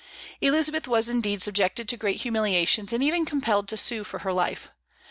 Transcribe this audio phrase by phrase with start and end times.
[0.41, 4.71] Elizabeth was indeed subjected to great humiliations, and even compelled to sue for her life.